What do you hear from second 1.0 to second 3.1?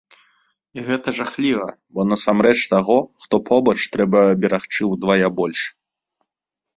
жахліва, бо насамрэч, таго,